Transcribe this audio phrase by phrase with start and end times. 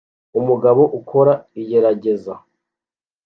[0.39, 2.33] Umugabo ukora igerageza